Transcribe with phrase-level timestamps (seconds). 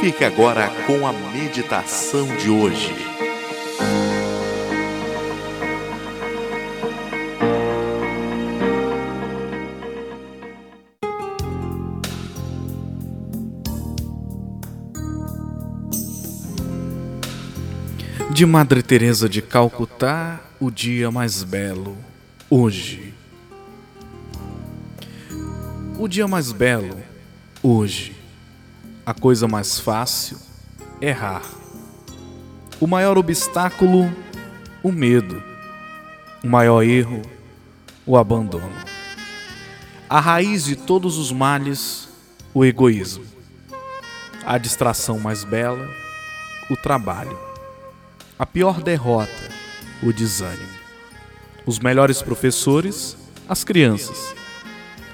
[0.00, 2.94] Fique agora com a meditação de hoje.
[18.30, 21.94] De Madre Teresa de Calcutá, o dia mais belo,
[22.48, 23.12] hoje.
[25.98, 26.96] O dia mais belo,
[27.62, 28.19] hoje.
[29.10, 30.38] A coisa mais fácil,
[31.00, 31.42] errar.
[32.78, 34.08] O maior obstáculo,
[34.84, 35.42] o medo.
[36.44, 37.20] O maior erro,
[38.06, 38.70] o abandono.
[40.08, 42.08] A raiz de todos os males,
[42.54, 43.24] o egoísmo.
[44.46, 45.88] A distração mais bela,
[46.70, 47.36] o trabalho
[48.38, 49.50] a pior derrota,
[50.04, 50.78] o desânimo.
[51.66, 53.16] Os melhores professores,
[53.48, 54.36] as crianças.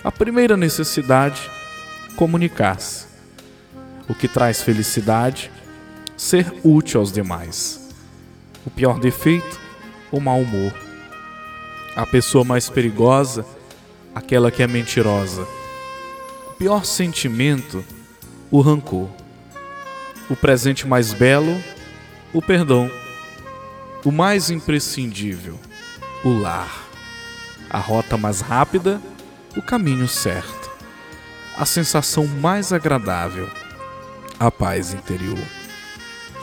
[0.05, 1.41] A primeira necessidade,
[2.15, 3.16] comunicar-se.
[4.09, 5.51] O que traz felicidade,
[6.17, 7.89] ser útil aos demais.
[8.65, 9.61] O pior defeito,
[10.11, 10.73] o mau humor.
[11.95, 13.45] A pessoa mais perigosa,
[14.15, 15.47] aquela que é mentirosa.
[16.51, 17.85] O pior sentimento,
[18.51, 19.09] o rancor.
[20.29, 21.63] O presente mais belo,
[22.33, 22.91] o perdão
[24.07, 25.59] o mais imprescindível,
[26.23, 26.87] o lar.
[27.69, 29.03] A rota mais rápida,
[29.57, 30.71] o caminho certo.
[31.59, 33.51] A sensação mais agradável,
[34.39, 35.39] a paz interior.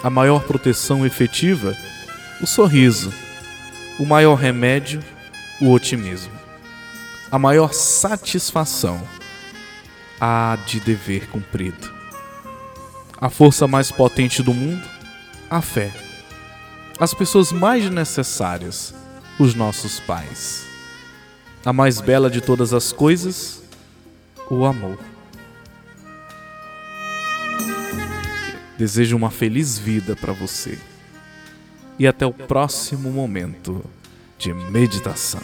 [0.04, 1.76] A maior proteção efetiva,
[2.42, 3.14] o sorriso.
[4.00, 5.02] O maior remédio,
[5.62, 6.34] o otimismo.
[7.32, 9.02] A maior satisfação,
[10.20, 11.92] a de dever cumprido.
[13.20, 14.88] A força mais potente do mundo,
[15.50, 15.92] a fé
[17.00, 18.94] as pessoas mais necessárias,
[19.40, 20.66] os nossos pais.
[21.66, 23.62] A mais bela de todas as coisas,
[24.50, 24.98] o amor.
[28.78, 30.78] Desejo uma feliz vida para você.
[32.00, 33.84] E até o próximo momento
[34.38, 35.42] de meditação.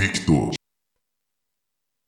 [0.00, 0.59] Victor.